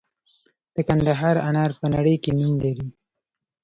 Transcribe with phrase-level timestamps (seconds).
[0.75, 2.87] د کندهار انار په نړۍ کې نوم لري.